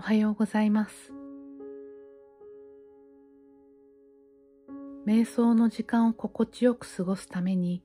[0.00, 1.12] おはようございます。
[5.06, 7.82] 瞑想の時間を心地よく過ごすために、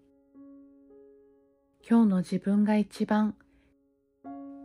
[1.85, 3.35] 今日の自分が一番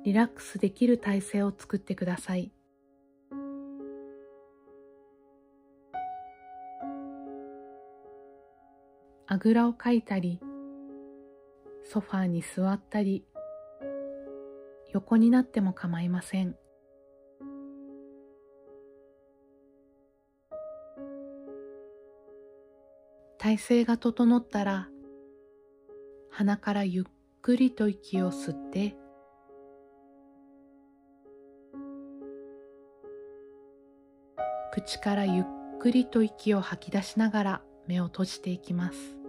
[0.04, 2.52] リラックスできる体勢を作ってください。
[9.26, 10.38] あぐらをかいたり、
[11.82, 13.24] ソファーに座ったり、
[14.92, 16.54] 横になっても構いません。
[23.40, 24.88] 体勢が整ったら
[26.30, 27.04] 鼻からゆっ
[27.40, 28.94] くりと息を吸って
[34.74, 35.44] 口からゆっ
[35.80, 39.19] くりと息を吐き出しながら目を閉じていきます。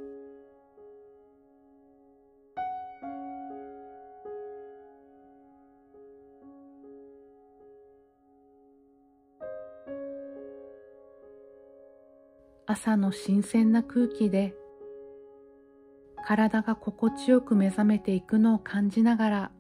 [12.71, 14.55] 朝の新鮮な空気で
[16.25, 19.51] 体が心地よく目覚めていくのを感じながら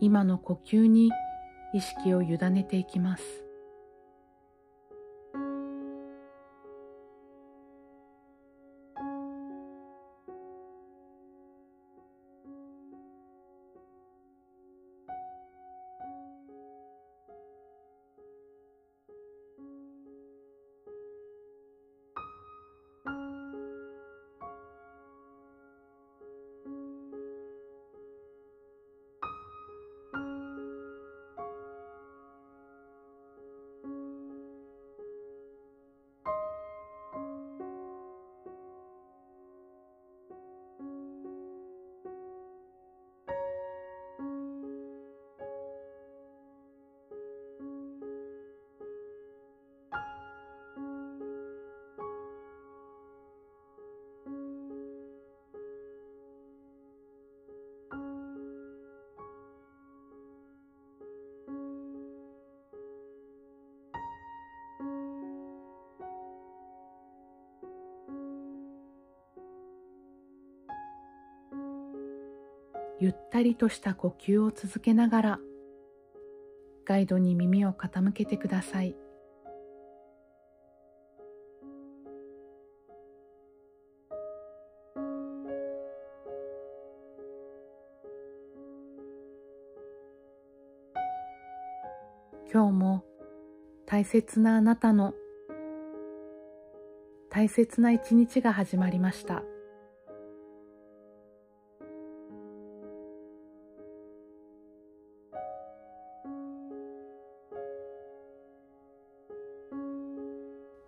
[0.00, 1.12] 今の呼吸に
[1.74, 3.43] 意識を委ねていきます。
[73.00, 75.38] ゆったりとした呼吸を続けながら
[76.84, 78.94] ガイドに耳を傾けてください
[92.52, 93.04] 今日も
[93.86, 95.14] 大切なあなたの
[97.28, 99.42] 大切な一日が始まりました。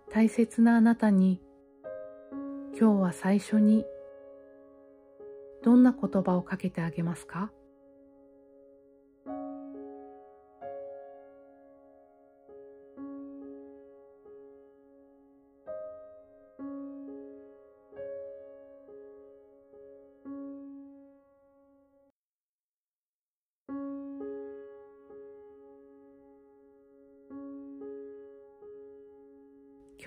[0.09, 1.41] 大切なあなたに。
[2.79, 3.85] 今日は最初に
[5.63, 7.51] どんな言葉をかけてあげますか？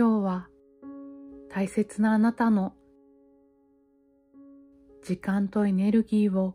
[0.01, 0.49] 今日は
[1.51, 2.73] 大切なあなたの
[5.05, 6.55] 時間とエネルギーを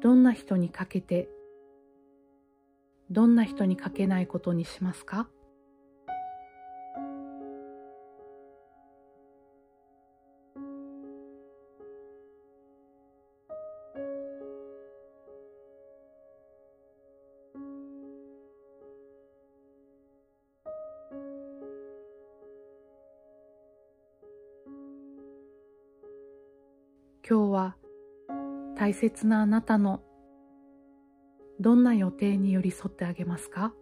[0.00, 1.28] どんな人にかけて
[3.10, 5.28] どんな人にかけないことにしますか？
[27.30, 27.76] 今日は
[28.76, 30.02] 大切なあなたの
[31.60, 33.72] どんな予定に寄り添ってあげますか？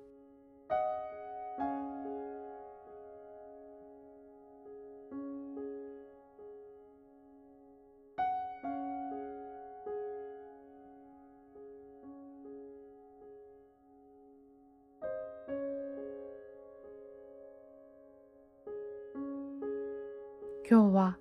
[20.71, 21.17] 今日は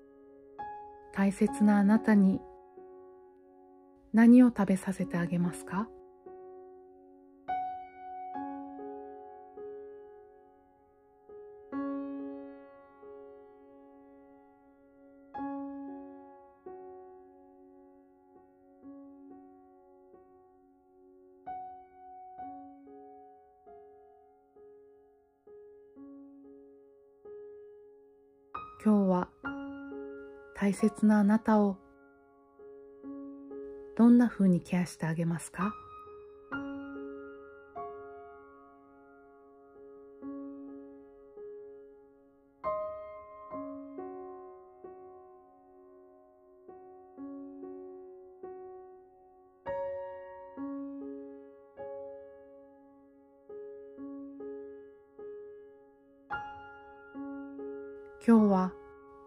[1.18, 2.40] 大切なあなたに
[4.12, 5.88] 何を食べさせてあげますか？
[28.84, 29.28] 今日は
[30.60, 31.76] 大切なあなたを。
[33.96, 35.72] どんな風にケアしてあげますか？
[58.26, 58.72] 今日は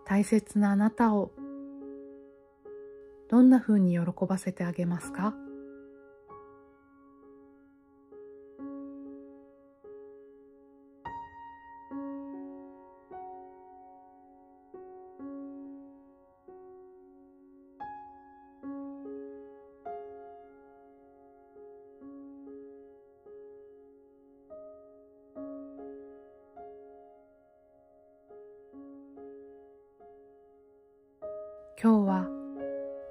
[0.06, 1.32] 大切なあなたを。
[3.30, 5.34] どんな風に喜ばせてあげますか？
[31.84, 32.28] 今日は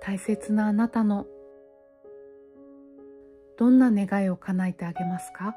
[0.00, 1.26] 大切なあなたの
[3.58, 5.56] どんな願いを叶えてあげますか？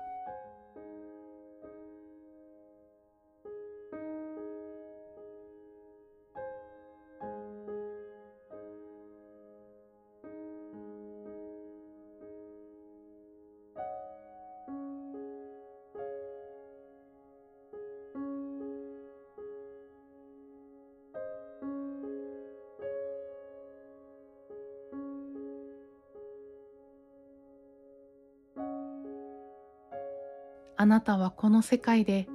[30.83, 32.27] あなたはこの世界で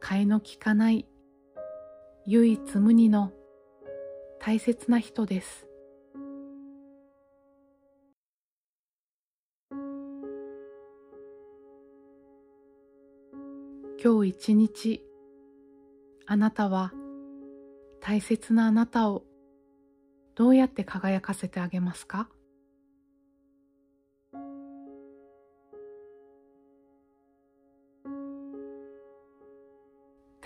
[0.00, 1.08] 替えの利かない
[2.24, 3.32] 唯一無二の
[4.38, 5.66] 大切な人です。
[14.00, 15.04] 今日一日
[16.26, 16.92] あなたは
[18.00, 19.24] 大切なあなたを
[20.36, 22.28] どうやって輝かせてあげますか？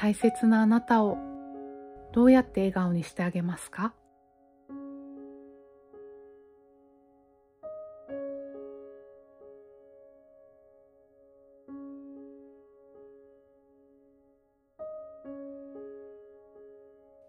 [0.07, 1.19] 大切なあなたを
[2.13, 3.93] どうやって笑顔にしてあげますか？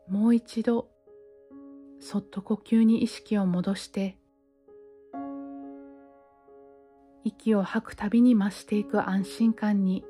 [0.07, 0.87] もう一度
[1.99, 4.19] そっと呼吸に意識を戻して
[7.23, 10.05] 息を吐くたびに増していく安心感に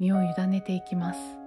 [0.00, 1.43] 身を委ねていきます。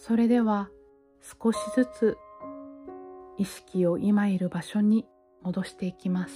[0.00, 0.70] それでは
[1.42, 2.18] 少しずつ
[3.36, 5.04] 意識を今いる場所に
[5.42, 6.34] 戻していきます。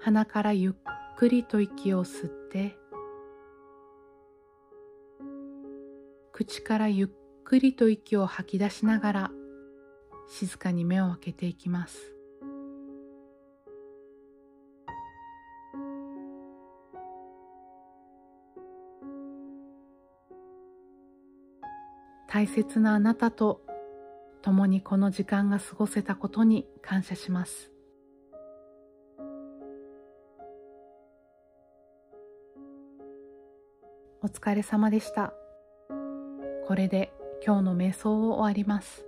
[0.00, 0.72] 鼻からゆっ
[1.16, 2.76] くりと息を吸って
[6.32, 7.08] 口からゆっ
[7.42, 9.30] くりと息を吐き出しながら
[10.28, 12.15] 静かに目を開けていきます。
[22.36, 23.62] 大切なあなたと
[24.42, 27.72] 共にこの時間が過ごせたことに感謝します。
[34.20, 35.32] お疲れ様でした。
[36.68, 37.10] これで
[37.42, 39.05] 今日の瞑想を終わります。